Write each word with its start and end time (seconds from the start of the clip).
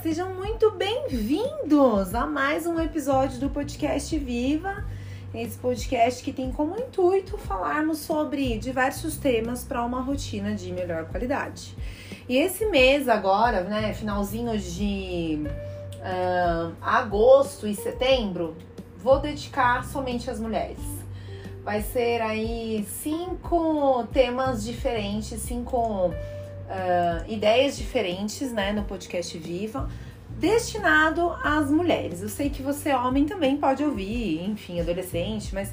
Sejam 0.00 0.34
muito 0.34 0.70
bem-vindos 0.70 2.14
a 2.14 2.26
mais 2.26 2.66
um 2.66 2.80
episódio 2.80 3.38
do 3.38 3.50
podcast 3.50 4.16
Viva. 4.16 4.84
Esse 5.34 5.58
podcast 5.58 6.24
que 6.24 6.32
tem 6.32 6.50
como 6.50 6.78
intuito 6.78 7.36
falarmos 7.36 7.98
sobre 7.98 8.56
diversos 8.58 9.18
temas 9.18 9.64
para 9.64 9.84
uma 9.84 10.00
rotina 10.00 10.54
de 10.54 10.72
melhor 10.72 11.04
qualidade. 11.06 11.76
E 12.26 12.38
esse 12.38 12.64
mês 12.66 13.06
agora, 13.06 13.64
né, 13.64 13.92
finalzinho 13.92 14.58
de 14.58 15.42
uh, 15.98 16.74
agosto 16.80 17.66
e 17.66 17.74
setembro, 17.74 18.56
vou 18.96 19.20
dedicar 19.20 19.84
somente 19.84 20.30
às 20.30 20.40
mulheres. 20.40 20.80
Vai 21.62 21.82
ser 21.82 22.22
aí 22.22 22.86
cinco 22.88 24.06
temas 24.12 24.64
diferentes, 24.64 25.40
cinco 25.42 26.12
uh, 26.68 27.30
ideias 27.30 27.76
diferentes, 27.76 28.52
né, 28.52 28.72
no 28.72 28.84
podcast 28.84 29.36
Viva, 29.38 29.88
destinado 30.38 31.30
às 31.42 31.70
mulheres. 31.70 32.22
Eu 32.22 32.28
sei 32.28 32.50
que 32.50 32.62
você, 32.62 32.92
homem, 32.92 33.24
também 33.24 33.56
pode 33.56 33.82
ouvir, 33.84 34.42
enfim, 34.44 34.80
adolescente, 34.80 35.54
mas 35.54 35.72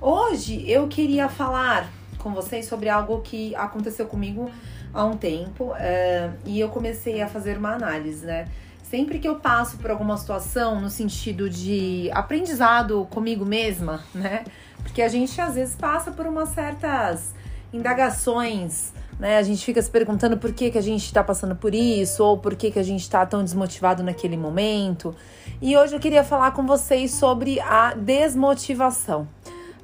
hoje 0.00 0.68
eu 0.68 0.88
queria 0.88 1.28
falar 1.28 1.90
com 2.18 2.34
vocês 2.34 2.66
sobre 2.66 2.88
algo 2.88 3.20
que 3.20 3.54
aconteceu 3.54 4.06
comigo 4.06 4.50
há 4.92 5.04
um 5.04 5.16
tempo 5.16 5.72
uh, 5.72 6.38
e 6.44 6.60
eu 6.60 6.68
comecei 6.68 7.22
a 7.22 7.28
fazer 7.28 7.58
uma 7.58 7.74
análise, 7.74 8.24
né? 8.26 8.48
Sempre 8.82 9.20
que 9.20 9.28
eu 9.28 9.36
passo 9.36 9.78
por 9.78 9.90
alguma 9.90 10.16
situação 10.16 10.80
no 10.80 10.90
sentido 10.90 11.48
de 11.48 12.10
aprendizado 12.12 13.06
comigo 13.10 13.46
mesma, 13.46 14.02
né? 14.12 14.44
Porque 14.82 15.02
a 15.02 15.08
gente 15.08 15.40
às 15.40 15.54
vezes 15.54 15.76
passa 15.76 16.10
por 16.10 16.26
umas 16.26 16.48
certas 16.48 17.34
indagações 17.72 18.92
né? 19.20 19.36
A 19.36 19.42
gente 19.42 19.62
fica 19.62 19.80
se 19.82 19.90
perguntando 19.90 20.38
por 20.38 20.50
que, 20.52 20.70
que 20.70 20.78
a 20.78 20.82
gente 20.82 21.04
está 21.04 21.22
passando 21.22 21.54
por 21.54 21.74
isso, 21.74 22.24
ou 22.24 22.38
por 22.38 22.56
que, 22.56 22.70
que 22.70 22.78
a 22.78 22.82
gente 22.82 23.02
está 23.02 23.24
tão 23.26 23.44
desmotivado 23.44 24.02
naquele 24.02 24.36
momento. 24.36 25.14
E 25.60 25.76
hoje 25.76 25.94
eu 25.94 26.00
queria 26.00 26.24
falar 26.24 26.52
com 26.52 26.66
vocês 26.66 27.12
sobre 27.12 27.60
a 27.60 27.92
desmotivação, 27.92 29.28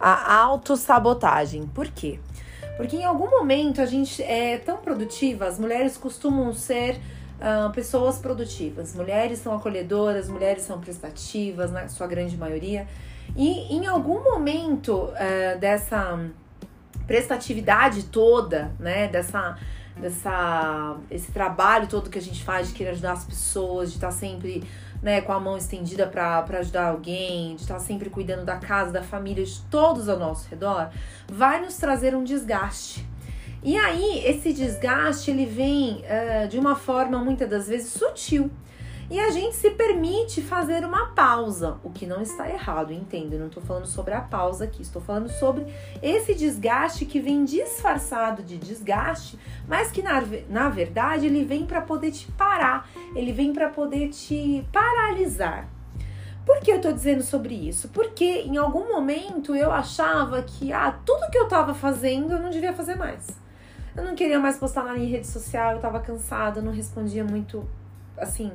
a 0.00 0.34
autossabotagem. 0.34 1.66
Por 1.66 1.86
quê? 1.88 2.18
Porque 2.78 2.96
em 2.96 3.04
algum 3.04 3.30
momento 3.30 3.82
a 3.82 3.86
gente 3.86 4.22
é 4.22 4.56
tão 4.56 4.78
produtiva, 4.78 5.46
as 5.46 5.58
mulheres 5.58 5.98
costumam 5.98 6.54
ser 6.54 6.98
uh, 7.38 7.70
pessoas 7.72 8.18
produtivas. 8.18 8.94
Mulheres 8.94 9.38
são 9.38 9.54
acolhedoras, 9.54 10.30
mulheres 10.30 10.62
são 10.62 10.80
prestativas, 10.80 11.70
na 11.70 11.88
sua 11.88 12.06
grande 12.06 12.38
maioria. 12.38 12.86
E 13.36 13.74
em 13.74 13.86
algum 13.86 14.24
momento 14.24 14.94
uh, 14.94 15.58
dessa 15.58 16.18
prestatividade 17.06 18.04
toda, 18.04 18.72
né, 18.78 19.08
dessa 19.08 19.56
dessa 19.96 20.98
esse 21.10 21.32
trabalho 21.32 21.86
todo 21.86 22.10
que 22.10 22.18
a 22.18 22.22
gente 22.22 22.44
faz 22.44 22.68
de 22.68 22.74
querer 22.74 22.90
ajudar 22.90 23.12
as 23.12 23.24
pessoas, 23.24 23.90
de 23.90 23.96
estar 23.96 24.10
sempre, 24.10 24.62
né, 25.02 25.22
com 25.22 25.32
a 25.32 25.40
mão 25.40 25.56
estendida 25.56 26.06
para 26.06 26.44
ajudar 26.58 26.88
alguém, 26.88 27.56
de 27.56 27.62
estar 27.62 27.78
sempre 27.78 28.10
cuidando 28.10 28.44
da 28.44 28.56
casa, 28.56 28.92
da 28.92 29.02
família, 29.02 29.44
de 29.44 29.58
todos 29.70 30.08
ao 30.08 30.18
nosso 30.18 30.48
redor, 30.50 30.90
vai 31.28 31.62
nos 31.62 31.76
trazer 31.76 32.14
um 32.14 32.22
desgaste. 32.22 33.06
E 33.62 33.76
aí, 33.76 34.22
esse 34.24 34.52
desgaste, 34.52 35.30
ele 35.30 35.46
vem 35.46 36.04
uh, 36.04 36.46
de 36.46 36.58
uma 36.58 36.76
forma, 36.76 37.18
muitas 37.18 37.48
das 37.48 37.66
vezes, 37.66 37.90
sutil 37.90 38.50
e 39.08 39.20
a 39.20 39.30
gente 39.30 39.54
se 39.54 39.70
permite 39.70 40.42
fazer 40.42 40.84
uma 40.84 41.06
pausa, 41.08 41.78
o 41.84 41.90
que 41.90 42.06
não 42.06 42.20
está 42.20 42.48
errado, 42.50 42.92
entendo. 42.92 43.34
Eu 43.34 43.38
não 43.38 43.46
estou 43.46 43.62
falando 43.62 43.86
sobre 43.86 44.14
a 44.14 44.20
pausa 44.20 44.64
aqui, 44.64 44.82
estou 44.82 45.00
falando 45.00 45.28
sobre 45.28 45.64
esse 46.02 46.34
desgaste 46.34 47.06
que 47.06 47.20
vem 47.20 47.44
disfarçado 47.44 48.42
de 48.42 48.58
desgaste, 48.58 49.38
mas 49.68 49.92
que 49.92 50.02
na, 50.02 50.22
na 50.48 50.68
verdade 50.68 51.26
ele 51.26 51.44
vem 51.44 51.64
para 51.64 51.80
poder 51.80 52.10
te 52.10 52.30
parar, 52.32 52.88
ele 53.14 53.32
vem 53.32 53.52
para 53.52 53.68
poder 53.68 54.08
te 54.08 54.66
paralisar. 54.72 55.68
Por 56.44 56.58
que 56.60 56.70
eu 56.70 56.80
tô 56.80 56.90
dizendo 56.92 57.22
sobre 57.22 57.54
isso? 57.54 57.88
Porque 57.88 58.42
em 58.42 58.56
algum 58.56 58.88
momento 58.88 59.54
eu 59.54 59.70
achava 59.70 60.42
que 60.42 60.72
ah, 60.72 60.96
tudo 61.04 61.30
que 61.30 61.38
eu 61.38 61.48
tava 61.48 61.74
fazendo 61.74 62.32
eu 62.32 62.40
não 62.40 62.50
devia 62.50 62.72
fazer 62.72 62.96
mais. 62.96 63.26
Eu 63.96 64.04
não 64.04 64.14
queria 64.14 64.38
mais 64.38 64.58
postar 64.58 64.84
na 64.84 64.92
minha 64.92 65.08
rede 65.08 65.26
social, 65.26 65.72
eu 65.72 65.80
tava 65.80 66.00
cansada, 66.00 66.60
não 66.60 66.72
respondia 66.72 67.24
muito 67.24 67.66
assim 68.16 68.52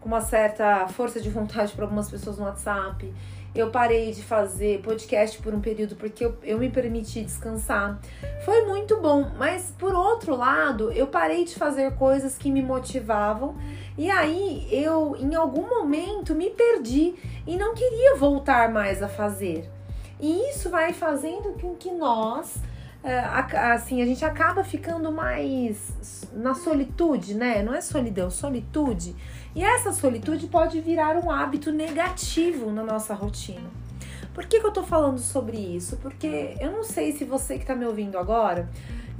com 0.00 0.08
uma 0.08 0.20
certa 0.20 0.88
força 0.88 1.20
de 1.20 1.28
vontade 1.28 1.72
para 1.72 1.84
algumas 1.84 2.10
pessoas 2.10 2.38
no 2.38 2.44
WhatsApp. 2.44 3.12
Eu 3.54 3.70
parei 3.70 4.12
de 4.12 4.22
fazer 4.22 4.80
podcast 4.80 5.36
por 5.42 5.52
um 5.52 5.60
período 5.60 5.96
porque 5.96 6.24
eu, 6.24 6.38
eu 6.42 6.58
me 6.58 6.70
permiti 6.70 7.22
descansar. 7.22 7.98
Foi 8.44 8.64
muito 8.64 9.00
bom, 9.00 9.32
mas 9.36 9.74
por 9.76 9.92
outro 9.92 10.36
lado, 10.36 10.92
eu 10.92 11.08
parei 11.08 11.44
de 11.44 11.56
fazer 11.56 11.92
coisas 11.96 12.38
que 12.38 12.50
me 12.50 12.62
motivavam 12.62 13.56
e 13.98 14.08
aí 14.08 14.68
eu, 14.70 15.16
em 15.18 15.34
algum 15.34 15.68
momento, 15.68 16.34
me 16.34 16.50
perdi 16.50 17.14
e 17.46 17.56
não 17.56 17.74
queria 17.74 18.16
voltar 18.16 18.70
mais 18.70 19.02
a 19.02 19.08
fazer. 19.08 19.68
E 20.20 20.50
isso 20.50 20.70
vai 20.70 20.92
fazendo 20.92 21.58
com 21.60 21.74
que 21.74 21.90
nós 21.90 22.56
assim, 23.02 24.02
a 24.02 24.06
gente 24.06 24.24
acaba 24.24 24.62
ficando 24.62 25.10
mais 25.10 26.28
na 26.32 26.54
solitude, 26.54 27.34
né? 27.34 27.62
Não 27.62 27.74
é 27.74 27.80
solidão, 27.80 28.30
solitude. 28.30 29.14
E 29.54 29.64
essa 29.64 29.92
solitude 29.92 30.46
pode 30.46 30.80
virar 30.80 31.16
um 31.16 31.30
hábito 31.30 31.72
negativo 31.72 32.70
na 32.70 32.84
nossa 32.84 33.14
rotina. 33.14 33.68
Por 34.34 34.46
que, 34.46 34.60
que 34.60 34.66
eu 34.66 34.70
tô 34.70 34.82
falando 34.82 35.18
sobre 35.18 35.56
isso? 35.56 35.96
Porque 35.96 36.56
eu 36.60 36.70
não 36.70 36.84
sei 36.84 37.12
se 37.12 37.24
você 37.24 37.58
que 37.58 37.66
tá 37.66 37.74
me 37.74 37.84
ouvindo 37.84 38.16
agora 38.16 38.68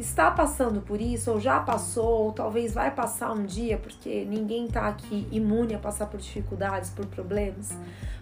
está 0.01 0.31
passando 0.31 0.81
por 0.81 1.01
isso, 1.01 1.31
ou 1.33 1.41
já 1.41 1.61
passou, 1.61 2.25
ou 2.25 2.33
talvez 2.33 2.73
vai 2.73 2.91
passar 2.91 3.33
um 3.33 3.45
dia, 3.45 3.79
porque 3.79 4.25
ninguém 4.25 4.67
tá 4.67 4.89
aqui 4.89 5.29
imune 5.31 5.75
a 5.75 5.79
passar 5.79 6.07
por 6.07 6.19
dificuldades, 6.19 6.91
por 6.91 7.07
problemas. 7.07 7.71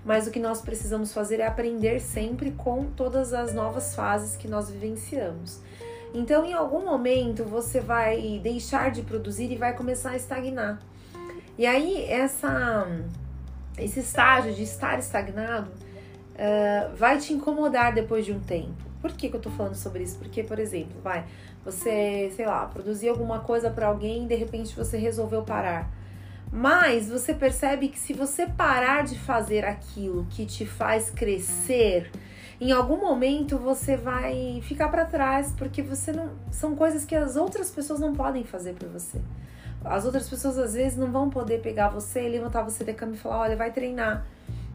Mas 0.04 0.26
o 0.26 0.30
que 0.30 0.40
nós 0.40 0.60
precisamos 0.60 1.12
fazer 1.12 1.40
é 1.40 1.46
aprender 1.46 2.00
sempre 2.00 2.52
com 2.52 2.84
todas 2.84 3.32
as 3.32 3.52
novas 3.52 3.94
fases 3.94 4.36
que 4.36 4.48
nós 4.48 4.70
vivenciamos. 4.70 5.60
Então, 6.14 6.44
em 6.44 6.54
algum 6.54 6.84
momento, 6.84 7.44
você 7.44 7.80
vai 7.80 8.40
deixar 8.42 8.90
de 8.90 9.02
produzir 9.02 9.50
e 9.52 9.56
vai 9.56 9.74
começar 9.74 10.10
a 10.10 10.16
estagnar. 10.16 10.80
E 11.56 11.66
aí, 11.66 12.04
essa, 12.04 12.86
esse 13.76 14.00
estágio 14.00 14.54
de 14.54 14.62
estar 14.62 14.98
estagnado 14.98 15.70
uh, 15.70 16.96
vai 16.96 17.18
te 17.18 17.32
incomodar 17.32 17.92
depois 17.92 18.24
de 18.24 18.32
um 18.32 18.40
tempo. 18.40 18.88
Por 19.00 19.12
que, 19.12 19.28
que 19.28 19.36
eu 19.36 19.40
tô 19.40 19.50
falando 19.50 19.74
sobre 19.74 20.02
isso? 20.02 20.18
Porque, 20.18 20.42
por 20.42 20.58
exemplo, 20.58 21.00
vai, 21.02 21.24
você, 21.64 22.32
sei 22.34 22.46
lá, 22.46 22.66
produzir 22.66 23.08
alguma 23.08 23.40
coisa 23.40 23.70
para 23.70 23.86
alguém 23.86 24.24
e 24.24 24.28
de 24.28 24.34
repente 24.34 24.74
você 24.74 24.96
resolveu 24.96 25.42
parar. 25.42 25.90
Mas 26.50 27.08
você 27.08 27.34
percebe 27.34 27.88
que 27.88 27.98
se 27.98 28.12
você 28.12 28.46
parar 28.46 29.04
de 29.04 29.18
fazer 29.18 29.64
aquilo 29.64 30.26
que 30.30 30.46
te 30.46 30.64
faz 30.64 31.10
crescer, 31.10 32.10
em 32.60 32.72
algum 32.72 32.96
momento 32.96 33.58
você 33.58 33.96
vai 33.96 34.60
ficar 34.62 34.88
para 34.88 35.04
trás, 35.04 35.52
porque 35.56 35.82
você 35.82 36.10
não 36.12 36.30
são 36.50 36.74
coisas 36.74 37.04
que 37.04 37.14
as 37.14 37.36
outras 37.36 37.70
pessoas 37.70 38.00
não 38.00 38.14
podem 38.14 38.44
fazer 38.44 38.74
por 38.74 38.88
você. 38.88 39.20
As 39.84 40.04
outras 40.04 40.28
pessoas 40.28 40.58
às 40.58 40.74
vezes 40.74 40.98
não 40.98 41.12
vão 41.12 41.30
poder 41.30 41.60
pegar 41.60 41.88
você 41.88 42.28
levantar 42.28 42.62
você 42.62 42.82
da 42.82 42.92
cama 42.92 43.14
e 43.14 43.18
falar: 43.18 43.40
olha, 43.40 43.56
vai 43.56 43.70
treinar. 43.70 44.26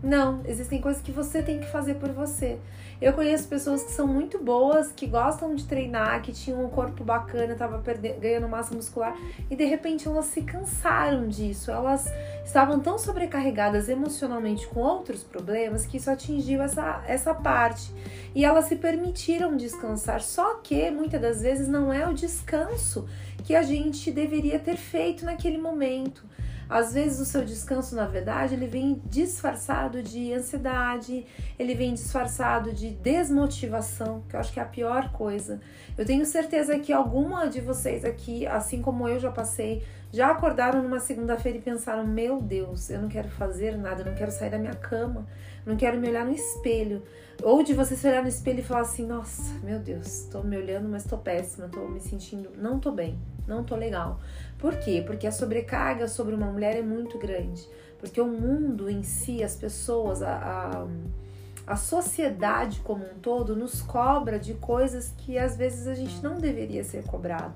Não, 0.03 0.41
existem 0.45 0.81
coisas 0.81 1.01
que 1.01 1.13
você 1.13 1.41
tem 1.41 1.61
que 1.61 1.71
fazer 1.71 1.93
por 1.93 2.11
você. 2.11 2.59
Eu 3.01 3.13
conheço 3.13 3.47
pessoas 3.47 3.83
que 3.83 3.91
são 3.91 4.05
muito 4.05 4.37
boas, 4.37 4.91
que 4.91 5.07
gostam 5.07 5.55
de 5.55 5.63
treinar, 5.65 6.21
que 6.21 6.33
tinham 6.33 6.65
um 6.65 6.69
corpo 6.69 7.05
bacana, 7.05 7.53
estavam 7.53 7.81
ganhando 8.19 8.49
massa 8.49 8.75
muscular 8.75 9.15
e 9.49 9.55
de 9.55 9.63
repente 9.63 10.05
elas 10.05 10.25
se 10.25 10.41
cansaram 10.41 11.29
disso. 11.29 11.71
Elas 11.71 12.11
estavam 12.43 12.81
tão 12.81 12.97
sobrecarregadas 12.97 13.87
emocionalmente 13.87 14.67
com 14.67 14.81
outros 14.81 15.23
problemas 15.23 15.85
que 15.85 15.95
isso 15.95 16.11
atingiu 16.11 16.61
essa, 16.61 17.01
essa 17.07 17.33
parte. 17.33 17.89
E 18.35 18.43
elas 18.43 18.65
se 18.65 18.75
permitiram 18.75 19.55
descansar. 19.55 20.21
Só 20.21 20.55
que 20.55 20.91
muitas 20.91 21.21
das 21.21 21.41
vezes 21.41 21.69
não 21.69 21.93
é 21.93 22.05
o 22.05 22.13
descanso 22.13 23.07
que 23.45 23.55
a 23.55 23.63
gente 23.63 24.11
deveria 24.11 24.59
ter 24.59 24.75
feito 24.75 25.23
naquele 25.23 25.57
momento. 25.57 26.25
Às 26.69 26.93
vezes 26.93 27.19
o 27.19 27.25
seu 27.25 27.43
descanso, 27.43 27.95
na 27.95 28.05
verdade, 28.05 28.55
ele 28.55 28.67
vem 28.67 29.01
disfarçado 29.05 30.01
de 30.01 30.33
ansiedade, 30.33 31.25
ele 31.59 31.75
vem 31.75 31.93
disfarçado 31.93 32.73
de 32.73 32.89
desmotivação, 32.89 34.23
que 34.27 34.35
eu 34.35 34.39
acho 34.39 34.51
que 34.51 34.59
é 34.59 34.63
a 34.63 34.65
pior 34.65 35.11
coisa. 35.11 35.59
Eu 35.97 36.05
tenho 36.05 36.25
certeza 36.25 36.79
que 36.79 36.91
alguma 36.91 37.47
de 37.47 37.61
vocês 37.61 38.03
aqui, 38.03 38.47
assim 38.47 38.81
como 38.81 39.07
eu 39.07 39.19
já 39.19 39.31
passei, 39.31 39.83
já 40.11 40.29
acordaram 40.29 40.81
numa 40.81 40.99
segunda-feira 40.99 41.57
e 41.57 41.61
pensaram: 41.61 42.05
"Meu 42.05 42.41
Deus, 42.41 42.89
eu 42.89 43.01
não 43.01 43.09
quero 43.09 43.29
fazer 43.29 43.77
nada, 43.77 44.01
eu 44.01 44.05
não 44.05 44.15
quero 44.15 44.31
sair 44.31 44.49
da 44.49 44.59
minha 44.59 44.75
cama, 44.75 45.27
não 45.65 45.75
quero 45.75 45.99
me 45.99 46.07
olhar 46.07 46.25
no 46.25 46.33
espelho". 46.33 47.03
Ou 47.41 47.63
de 47.63 47.73
você 47.73 47.95
se 47.95 48.07
olhar 48.07 48.21
no 48.21 48.29
espelho 48.29 48.59
e 48.59 48.63
falar 48.63 48.81
assim: 48.81 49.05
"Nossa, 49.05 49.59
meu 49.63 49.79
Deus, 49.79 50.27
tô 50.31 50.43
me 50.43 50.55
olhando, 50.55 50.87
mas 50.87 51.03
tô 51.03 51.17
péssima, 51.17 51.67
tô 51.67 51.87
me 51.87 51.99
sentindo, 51.99 52.51
não 52.57 52.79
tô 52.79 52.91
bem, 52.91 53.17
não 53.47 53.63
tô 53.63 53.75
legal". 53.75 54.19
Por 54.57 54.77
quê? 54.77 55.03
Porque 55.05 55.27
a 55.27 55.31
sobrecarga 55.31 56.07
sobre 56.07 56.33
uma 56.33 56.47
mulher 56.47 56.77
é 56.77 56.81
muito 56.81 57.17
grande. 57.17 57.67
Porque 57.99 58.19
o 58.19 58.27
mundo 58.27 58.89
em 58.89 59.03
si, 59.03 59.43
as 59.43 59.55
pessoas, 59.55 60.21
a, 60.21 60.35
a, 60.35 61.73
a 61.73 61.75
sociedade 61.75 62.81
como 62.81 63.03
um 63.05 63.19
todo 63.21 63.55
nos 63.55 63.81
cobra 63.81 64.37
de 64.37 64.53
coisas 64.55 65.13
que 65.17 65.37
às 65.37 65.55
vezes 65.55 65.87
a 65.87 65.93
gente 65.93 66.21
não 66.21 66.37
deveria 66.37 66.83
ser 66.83 67.03
cobrado. 67.05 67.55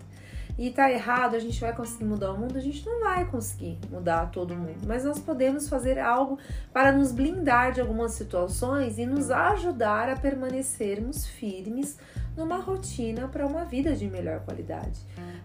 e 0.57 0.71
tá 0.71 0.89
errado, 0.91 1.35
a 1.35 1.39
gente 1.39 1.61
vai 1.61 1.73
conseguir 1.75 2.05
mudar 2.05 2.31
o 2.31 2.37
mundo, 2.37 2.57
a 2.57 2.61
gente 2.61 2.83
não 2.85 3.01
vai 3.01 3.25
conseguir 3.25 3.77
mudar 3.91 4.31
todo 4.31 4.55
mundo, 4.55 4.87
mas 4.87 5.03
nós 5.03 5.19
podemos 5.19 5.69
fazer 5.69 5.99
algo 5.99 6.39
para 6.73 6.91
nos 6.91 7.11
blindar 7.11 7.71
de 7.73 7.79
algumas 7.79 8.13
situações 8.13 8.97
e 8.97 9.05
nos 9.05 9.29
ajudar 9.29 10.09
a 10.09 10.15
permanecermos 10.15 11.27
firmes 11.27 11.99
numa 12.37 12.57
rotina 12.57 13.27
para 13.27 13.45
uma 13.45 13.65
vida 13.65 13.95
de 13.95 14.07
melhor 14.07 14.41
qualidade. 14.41 14.99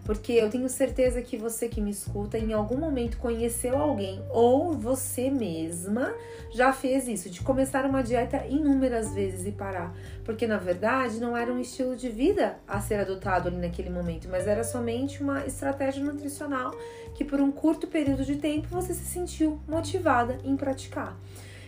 Porque 0.05 0.33
eu 0.33 0.49
tenho 0.49 0.69
certeza 0.69 1.21
que 1.21 1.35
você 1.37 1.67
que 1.67 1.81
me 1.81 1.89
escuta 1.89 2.37
em 2.37 2.53
algum 2.53 2.77
momento 2.77 3.17
conheceu 3.17 3.77
alguém 3.77 4.21
ou 4.29 4.73
você 4.73 5.29
mesma 5.29 6.13
já 6.51 6.71
fez 6.71 7.07
isso, 7.07 7.29
de 7.29 7.41
começar 7.41 7.85
uma 7.85 8.03
dieta 8.03 8.45
inúmeras 8.45 9.13
vezes 9.13 9.47
e 9.47 9.51
parar. 9.51 9.95
Porque 10.23 10.45
na 10.45 10.57
verdade 10.57 11.19
não 11.19 11.35
era 11.35 11.51
um 11.51 11.59
estilo 11.59 11.95
de 11.95 12.09
vida 12.09 12.57
a 12.67 12.79
ser 12.79 12.95
adotado 12.95 13.47
ali 13.47 13.57
naquele 13.57 13.89
momento, 13.89 14.27
mas 14.29 14.47
era 14.47 14.63
somente 14.63 15.23
uma 15.23 15.45
estratégia 15.45 16.03
nutricional 16.03 16.71
que 17.15 17.23
por 17.23 17.39
um 17.39 17.51
curto 17.51 17.87
período 17.87 18.23
de 18.23 18.35
tempo 18.35 18.67
você 18.69 18.93
se 18.93 19.05
sentiu 19.05 19.59
motivada 19.67 20.37
em 20.43 20.55
praticar. 20.55 21.17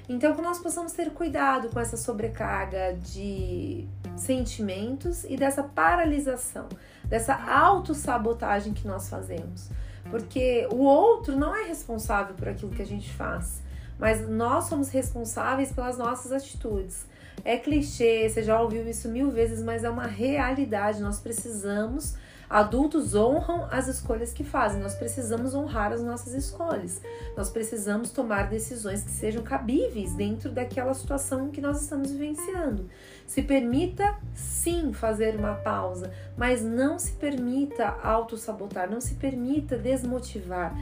Então, 0.08 0.36
que 0.36 0.42
nós 0.42 0.60
possamos 0.60 0.94
ter 0.94 1.12
cuidado 1.12 1.70
com 1.70 1.80
essa 1.80 1.98
sobrecarga 1.98 2.94
de 2.94 3.88
sentimentos 4.16 5.24
e 5.24 5.36
dessa 5.36 5.64
paralisação, 5.64 6.70
dessa 7.06 7.34
autossabotagem 7.34 8.74
que 8.74 8.88
nós 8.88 9.10
fazemos. 9.10 9.70
Porque 10.12 10.68
o 10.72 10.84
outro 10.84 11.36
não 11.36 11.56
é 11.56 11.64
responsável 11.64 12.36
por 12.36 12.48
aquilo 12.48 12.72
que 12.72 12.82
a 12.82 12.86
gente 12.86 13.12
faz, 13.12 13.64
mas 13.98 14.28
nós 14.30 14.66
somos 14.66 14.90
responsáveis 14.90 15.72
pelas 15.72 15.98
nossas 15.98 16.32
atitudes. 16.32 17.08
É 17.44 17.58
clichê, 17.58 18.30
você 18.30 18.44
já 18.44 18.62
ouviu 18.62 18.88
isso 18.88 19.10
mil 19.10 19.32
vezes, 19.32 19.64
mas 19.64 19.84
é 19.84 19.90
uma 19.90 20.06
realidade. 20.06 21.02
Nós 21.02 21.20
precisamos 21.20 22.16
Adultos 22.50 23.16
honram 23.16 23.68
as 23.72 23.88
escolhas 23.88 24.32
que 24.32 24.44
fazem. 24.44 24.82
Nós 24.82 24.96
precisamos 24.96 25.56
honrar 25.56 25.92
as 25.92 26.02
nossas 26.02 26.34
escolhas. 26.34 27.02
Nós 27.36 27.50
precisamos 27.50 28.12
tomar 28.12 28.50
decisões 28.50 29.04
que 29.04 29.12
sejam 29.12 29.44
cabíveis 29.44 30.14
dentro 30.14 30.52
daquela 30.52 30.94
situação 30.94 31.50
que 31.50 31.62
nós 31.62 31.82
estamos 31.82 32.12
vivenciando. 32.12 32.90
Se 33.26 33.42
permita 33.42 34.16
sim 34.34 34.94
fazer 34.94 35.36
uma 35.36 35.56
pausa, 35.56 36.12
mas 36.38 36.62
não 36.62 37.00
se 37.00 37.14
permita 37.14 37.98
auto-sabotar, 38.04 38.90
não 38.90 39.02
se 39.02 39.16
permita 39.16 39.78
desmotivar. 39.78 40.76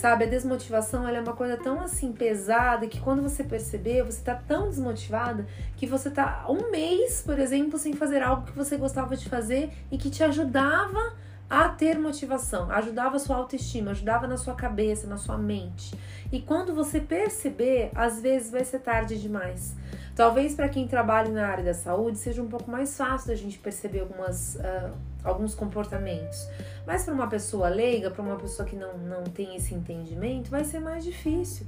Sabe, 0.00 0.24
a 0.24 0.26
desmotivação 0.26 1.06
é 1.06 1.20
uma 1.20 1.34
coisa 1.34 1.58
tão 1.58 1.78
assim 1.78 2.10
pesada 2.10 2.86
que 2.86 2.98
quando 2.98 3.20
você 3.20 3.44
perceber, 3.44 4.02
você 4.02 4.24
tá 4.24 4.34
tão 4.34 4.70
desmotivada 4.70 5.46
que 5.76 5.86
você 5.86 6.10
tá 6.10 6.46
um 6.48 6.70
mês, 6.70 7.20
por 7.20 7.38
exemplo, 7.38 7.78
sem 7.78 7.92
fazer 7.92 8.22
algo 8.22 8.46
que 8.46 8.56
você 8.56 8.78
gostava 8.78 9.14
de 9.14 9.28
fazer 9.28 9.70
e 9.92 9.98
que 9.98 10.08
te 10.08 10.24
ajudava 10.24 11.12
a 11.50 11.68
ter 11.68 11.98
motivação, 11.98 12.70
ajudava 12.70 13.16
a 13.16 13.18
sua 13.18 13.34
autoestima, 13.34 13.90
ajudava 13.90 14.28
na 14.28 14.36
sua 14.36 14.54
cabeça, 14.54 15.08
na 15.08 15.16
sua 15.16 15.36
mente. 15.36 15.98
E 16.30 16.40
quando 16.40 16.72
você 16.72 17.00
perceber, 17.00 17.90
às 17.92 18.20
vezes 18.20 18.52
vai 18.52 18.64
ser 18.64 18.78
tarde 18.78 19.20
demais. 19.20 19.74
Talvez 20.14 20.54
para 20.54 20.68
quem 20.68 20.86
trabalha 20.86 21.28
na 21.28 21.48
área 21.48 21.64
da 21.64 21.74
saúde 21.74 22.18
seja 22.18 22.40
um 22.40 22.46
pouco 22.46 22.70
mais 22.70 22.96
fácil 22.96 23.28
da 23.28 23.34
gente 23.34 23.58
perceber 23.58 24.00
algumas, 24.00 24.54
uh, 24.54 24.92
alguns 25.24 25.52
comportamentos. 25.52 26.46
Mas 26.86 27.02
para 27.02 27.14
uma 27.14 27.26
pessoa 27.26 27.68
leiga, 27.68 28.12
para 28.12 28.22
uma 28.22 28.36
pessoa 28.36 28.68
que 28.68 28.76
não, 28.76 28.96
não 28.98 29.24
tem 29.24 29.56
esse 29.56 29.74
entendimento, 29.74 30.50
vai 30.50 30.62
ser 30.62 30.78
mais 30.78 31.02
difícil. 31.02 31.66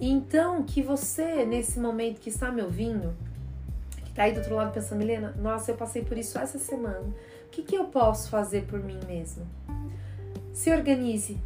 Então, 0.00 0.62
que 0.62 0.82
você, 0.82 1.44
nesse 1.44 1.80
momento 1.80 2.20
que 2.20 2.28
está 2.28 2.52
me 2.52 2.62
ouvindo, 2.62 3.12
que 4.04 4.10
está 4.10 4.22
aí 4.24 4.32
do 4.32 4.38
outro 4.38 4.54
lado 4.54 4.72
pensando, 4.72 4.98
Milena, 4.98 5.34
nossa, 5.36 5.72
eu 5.72 5.76
passei 5.76 6.04
por 6.04 6.16
isso 6.16 6.38
essa 6.38 6.60
semana 6.60 7.12
o 7.46 7.48
que, 7.48 7.62
que 7.62 7.76
eu 7.76 7.84
posso 7.84 8.28
fazer 8.28 8.64
por 8.66 8.82
mim 8.82 8.98
mesmo? 9.06 9.46
Se 10.52 10.70
organize. 10.70 11.38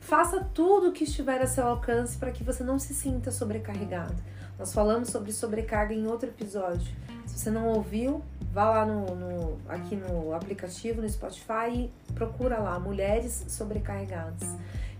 Faça 0.00 0.40
tudo 0.52 0.88
o 0.88 0.92
que 0.92 1.04
estiver 1.04 1.40
a 1.40 1.46
seu 1.46 1.66
alcance 1.66 2.16
para 2.16 2.32
que 2.32 2.42
você 2.42 2.64
não 2.64 2.78
se 2.78 2.92
sinta 2.94 3.30
sobrecarregado. 3.30 4.16
Nós 4.58 4.72
falamos 4.72 5.10
sobre 5.10 5.32
sobrecarga 5.32 5.94
em 5.94 6.06
outro 6.06 6.28
episódio. 6.28 6.92
Se 7.26 7.38
você 7.38 7.50
não 7.50 7.68
ouviu, 7.68 8.22
vá 8.52 8.70
lá 8.70 8.86
no, 8.86 9.14
no, 9.14 9.58
aqui 9.68 9.94
no 9.94 10.34
aplicativo, 10.34 11.00
no 11.00 11.08
Spotify 11.08 11.70
e 11.72 12.12
procura 12.14 12.58
lá 12.58 12.78
Mulheres 12.78 13.44
Sobrecarregadas. 13.48 14.48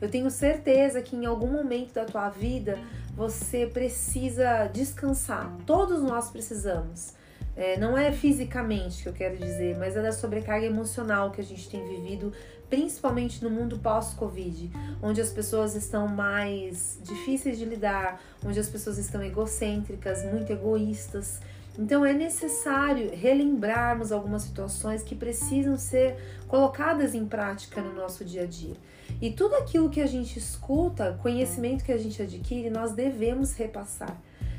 Eu 0.00 0.10
tenho 0.10 0.30
certeza 0.30 1.02
que 1.02 1.16
em 1.16 1.26
algum 1.26 1.48
momento 1.48 1.94
da 1.94 2.04
tua 2.04 2.28
vida 2.28 2.78
você 3.14 3.66
precisa 3.66 4.66
descansar. 4.66 5.52
Todos 5.66 6.02
nós 6.02 6.30
precisamos. 6.30 7.14
É, 7.54 7.78
não 7.78 7.96
é 7.96 8.10
fisicamente 8.12 9.02
que 9.02 9.08
eu 9.08 9.12
quero 9.12 9.36
dizer, 9.36 9.76
mas 9.78 9.96
é 9.96 10.02
da 10.02 10.12
sobrecarga 10.12 10.64
emocional 10.64 11.30
que 11.30 11.40
a 11.40 11.44
gente 11.44 11.68
tem 11.68 11.86
vivido, 11.86 12.32
principalmente 12.70 13.44
no 13.44 13.50
mundo 13.50 13.78
pós-Covid, 13.78 14.70
onde 15.02 15.20
as 15.20 15.30
pessoas 15.30 15.74
estão 15.74 16.08
mais 16.08 16.98
difíceis 17.02 17.58
de 17.58 17.66
lidar, 17.66 18.22
onde 18.44 18.58
as 18.58 18.68
pessoas 18.68 18.96
estão 18.96 19.22
egocêntricas, 19.22 20.24
muito 20.24 20.50
egoístas. 20.50 21.40
Então 21.78 22.04
é 22.04 22.14
necessário 22.14 23.10
relembrarmos 23.14 24.12
algumas 24.12 24.42
situações 24.42 25.02
que 25.02 25.14
precisam 25.14 25.76
ser 25.76 26.16
colocadas 26.48 27.14
em 27.14 27.26
prática 27.26 27.82
no 27.82 27.94
nosso 27.94 28.24
dia 28.24 28.44
a 28.44 28.46
dia. 28.46 28.76
E 29.20 29.30
tudo 29.30 29.54
aquilo 29.56 29.90
que 29.90 30.00
a 30.00 30.06
gente 30.06 30.38
escuta, 30.38 31.18
conhecimento 31.22 31.84
que 31.84 31.92
a 31.92 31.98
gente 31.98 32.20
adquire, 32.22 32.70
nós 32.70 32.92
devemos 32.92 33.52
repassar. 33.52 34.16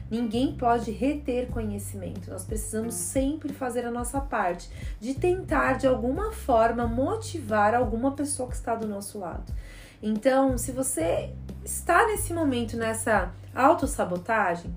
Ninguém 0.10 0.54
pode 0.56 0.92
reter 0.92 1.48
conhecimento. 1.48 2.30
Nós 2.30 2.44
precisamos 2.44 2.94
sempre 2.94 3.52
fazer 3.52 3.86
a 3.86 3.92
nossa 3.92 4.20
parte 4.20 4.70
de 5.00 5.14
tentar 5.14 5.74
de 5.74 5.88
alguma 5.88 6.32
forma 6.32 6.88
motivar 6.88 7.74
alguma 7.74 8.12
pessoa 8.12 8.48
que 8.50 8.56
está 8.56 8.76
do 8.76 8.88
nosso 8.88 9.20
lado. 9.20 9.52
Então, 10.02 10.58
se 10.58 10.72
você 10.72 11.32
está 11.64 12.06
nesse 12.08 12.34
momento 12.34 12.78
nessa 12.78 13.32
autossabotagem, 13.56 14.74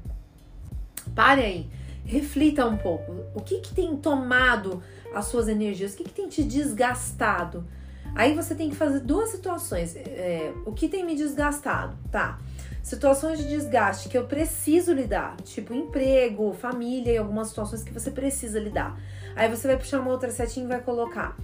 pare 1.15 1.43
aí, 1.43 1.71
reflita 2.05 2.65
um 2.67 2.77
pouco. 2.77 3.13
O 3.35 3.41
que, 3.41 3.61
que 3.61 3.75
tem 3.75 3.97
tomado 3.97 4.83
as 5.15 5.27
suas 5.27 5.49
energias? 5.49 5.93
O 5.93 5.97
que, 5.97 6.05
que 6.05 6.15
tem 6.15 6.29
te 6.29 6.45
desgastado? 6.45 7.67
Aí 8.15 8.35
você 8.35 8.55
tem 8.55 8.71
que 8.71 8.77
fazer 8.77 9.01
duas 9.01 9.31
situações. 9.31 9.95
É, 9.97 10.53
o 10.65 10.73
que 10.73 10.89
tem 10.89 11.05
me 11.05 11.15
desgastado? 11.15 11.95
Tá 12.11 12.39
situações 12.87 13.41
de 13.41 13.49
desgaste 13.49 14.09
que 14.09 14.17
eu 14.17 14.27
preciso 14.27 14.93
lidar, 14.93 15.37
tipo 15.43 15.75
emprego, 15.75 16.53
família 16.53 17.15
e 17.15 17.19
algumas 17.19 17.49
situações 17.49 17.83
que 17.83 17.93
você 17.93 18.13
precisa 18.13 18.61
lidar. 18.61 18.97
Aí 19.35 19.49
você 19.49 19.67
vai 19.67 19.77
puxar 19.77 19.99
uma 19.99 20.13
outra 20.13 20.31
setinha 20.31 20.65
e 20.65 20.69
vai 20.69 20.81
colocar 20.81 21.37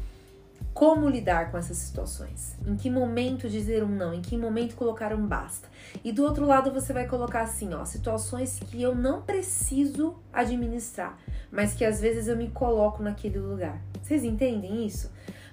como 0.73 1.09
lidar 1.09 1.51
com 1.51 1.59
essas 1.59 1.79
situações, 1.79 2.57
em 2.65 2.77
que 2.77 2.89
momento 2.89 3.49
dizer 3.49 3.83
um 3.83 3.89
não, 3.89 4.15
em 4.15 4.23
que 4.23 4.39
momento 4.39 4.77
colocar 4.77 5.13
um 5.13 5.27
basta. 5.27 5.67
E 6.05 6.13
do 6.13 6.23
outro 6.23 6.47
lado 6.47 6.71
você 6.71 6.93
vai 6.93 7.09
colocar 7.09 7.41
assim, 7.41 7.75
ó, 7.75 7.85
situações 7.85 8.61
que 8.61 8.81
eu 8.81 8.95
não 8.95 9.21
preciso 9.21 10.15
administrar, 10.33 11.19
mas 11.51 11.75
que 11.75 11.85
às 11.85 12.01
vezes 12.01 12.29
eu 12.29 12.37
me 12.37 12.51
coloco 12.51 13.03
naquele 13.03 13.41
lugar. 13.41 13.83
Vocês 14.01 14.23
entendem 14.23 14.87
isso? 14.87 15.11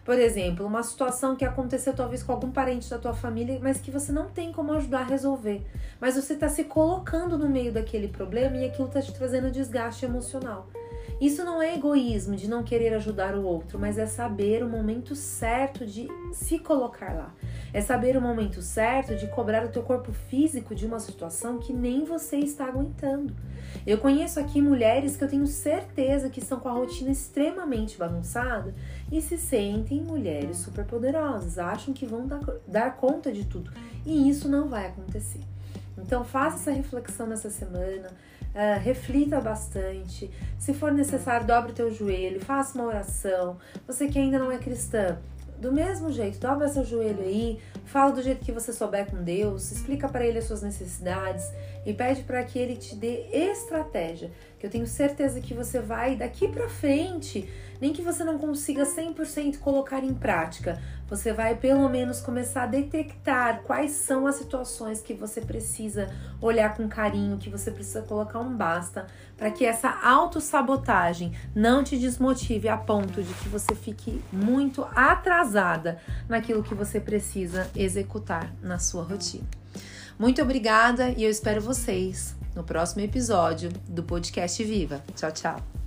Por 0.10 0.18
exemplo, 0.18 0.66
uma 0.66 0.82
situação 0.82 1.36
que 1.36 1.46
aconteceu 1.46 1.94
talvez 1.94 2.24
com 2.24 2.32
algum 2.32 2.50
parente 2.50 2.90
da 2.90 2.98
tua 2.98 3.14
família, 3.14 3.60
mas 3.62 3.80
que 3.80 3.92
você 3.92 4.12
não 4.12 4.28
tem 4.28 4.52
como 4.52 4.74
ajudar 4.74 5.02
a 5.02 5.04
resolver. 5.04 5.62
Mas 6.02 6.16
você 6.16 6.34
está 6.34 6.50
se 6.50 6.64
colocando 6.64 7.38
no 7.38 7.48
meio 7.48 7.72
daquele 7.72 8.08
problema 8.08 8.58
e 8.58 8.66
aquilo 8.66 8.88
está 8.88 9.04
te 9.04 9.14
trazendo 9.14 9.52
desgaste 9.52 10.06
emocional. 10.06 10.68
Isso 11.22 11.44
não 11.44 11.62
é 11.62 11.76
egoísmo 11.76 12.36
de 12.36 12.50
não 12.50 12.64
querer 12.64 12.96
ajudar 12.96 13.36
o 13.36 13.44
outro, 13.44 13.78
mas 13.78 14.00
é 14.00 14.08
saber 14.08 14.64
o 14.64 14.68
momento 14.68 15.14
certo 15.16 15.86
de 15.86 16.08
se 16.34 16.58
colocar 16.58 17.14
lá. 17.14 17.36
É 17.74 17.82
saber 17.82 18.18
o 18.18 18.22
momento 18.22 18.62
certo 18.62 19.16
de 19.16 19.28
cobrar 19.28 19.66
o 19.66 19.70
teu 19.70 19.84
corpo 19.84 20.12
físico 20.12 20.74
de 20.74 20.86
uma 20.86 21.00
situação 21.00 21.60
que 21.60 21.72
nem 21.72 22.04
você 22.04 22.38
está 22.38 22.66
aguentando. 22.66 23.36
Eu 23.86 23.98
conheço 23.98 24.40
aqui 24.40 24.62
mulheres 24.62 25.16
que 25.16 25.24
eu 25.24 25.28
tenho 25.28 25.46
certeza 25.48 26.30
que 26.30 26.40
estão 26.40 26.60
com 26.60 26.70
a 26.70 26.74
rotina 26.74 27.12
extremamente 27.12 27.98
bagunçada 27.98 28.74
e 29.12 29.22
se 29.22 29.38
sentem 29.38 30.02
mulheres 30.02 30.58
superpoderosas, 30.58 31.58
acham 31.58 31.94
que 31.94 32.06
vão 32.06 32.28
dar, 32.28 32.42
dar 32.68 32.96
conta 32.96 33.32
de 33.32 33.46
tudo. 33.46 33.72
E 34.06 34.30
isso 34.30 34.50
não 34.50 34.68
vai 34.68 34.88
acontecer. 34.88 35.42
Então 35.98 36.24
faça 36.24 36.58
essa 36.58 36.72
reflexão 36.72 37.28
nessa 37.28 37.50
semana, 37.50 38.10
uh, 38.10 38.80
reflita 38.82 39.40
bastante. 39.40 40.30
Se 40.58 40.74
for 40.74 40.92
necessário, 40.92 41.46
dobre 41.46 41.72
o 41.72 41.76
teu 41.76 41.92
joelho, 41.92 42.40
faça 42.40 42.78
uma 42.78 42.88
oração. 42.88 43.58
Você 43.86 44.08
que 44.08 44.18
ainda 44.18 44.40
não 44.40 44.52
é 44.52 44.58
cristã, 44.58 45.18
do 45.60 45.72
mesmo 45.72 46.12
jeito, 46.12 46.40
dobra 46.40 46.68
seu 46.68 46.84
joelho 46.84 47.22
aí, 47.22 47.60
Fala 47.90 48.12
do 48.12 48.22
jeito 48.22 48.46
que 48.46 48.52
você 48.52 48.72
souber 48.72 49.08
com 49.08 49.24
Deus, 49.24 49.72
explica 49.72 50.08
para 50.08 50.24
ele 50.24 50.38
as 50.38 50.46
suas 50.46 50.62
necessidades 50.62 51.52
e 51.84 51.92
pede 51.92 52.22
para 52.22 52.44
que 52.44 52.60
ele 52.60 52.76
te 52.76 52.96
dê 52.96 53.26
estratégia, 53.32 54.30
que 54.60 54.68
eu 54.68 54.70
tenho 54.70 54.86
certeza 54.86 55.42
que 55.42 55.56
você 55.56 55.80
vai 55.80 56.16
daqui 56.16 56.48
para 56.48 56.70
frente, 56.70 57.50
nem 57.82 57.92
que 57.92 58.04
você 58.04 58.24
não 58.24 58.38
consiga 58.38 58.84
100% 58.84 59.58
colocar 59.58 60.04
em 60.04 60.14
prática, 60.14 60.80
você 61.10 61.34
vai 61.34 61.56
pelo 61.56 61.90
menos 61.90 62.22
começar 62.22 62.64
a 62.64 62.68
detectar 62.68 63.64
quais 63.64 63.92
são 63.92 64.28
as 64.28 64.36
situações 64.36 65.02
que 65.02 65.14
você 65.14 65.42
precisa 65.42 66.10
olhar 66.42 66.76
com 66.76 66.88
carinho, 66.88 67.38
que 67.38 67.50
você 67.50 67.72
precisa 67.72 68.02
colocar 68.02 68.40
um 68.40 68.56
basta, 68.56 69.08
para 69.36 69.50
que 69.50 69.66
essa 69.66 69.90
autossabotagem 69.90 71.34
não 71.56 71.84
te 71.84 71.98
desmotive 71.98 72.70
a 72.70 72.78
ponto 72.78 73.24
de 73.24 73.34
que 73.34 73.50
você 73.50 73.74
fique 73.74 74.22
muito 74.32 74.88
atrasada 74.96 76.00
naquilo 76.28 76.64
que 76.64 76.76
você 76.76 77.00
precisa 77.00 77.70
executar 77.76 78.54
na 78.62 78.78
sua 78.78 79.04
rotina. 79.04 79.48
Muito 80.18 80.42
obrigada 80.42 81.10
e 81.12 81.24
eu 81.24 81.30
espero 81.30 81.62
vocês 81.62 82.36
no 82.56 82.64
próximo 82.64 83.02
episódio 83.02 83.70
do 83.88 84.04
podcast 84.04 84.62
Viva. 84.64 85.02
Tchau, 85.16 85.32
tchau. 85.32 85.79